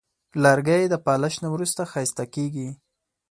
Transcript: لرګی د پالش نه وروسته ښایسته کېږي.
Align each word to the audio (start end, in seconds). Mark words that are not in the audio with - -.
لرګی 0.43 0.83
د 0.89 0.95
پالش 1.05 1.33
نه 1.43 1.49
وروسته 1.55 1.81
ښایسته 1.91 2.23
کېږي. 2.35 2.69